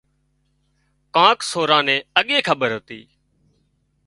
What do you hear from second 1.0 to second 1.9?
ڪانڪ سوران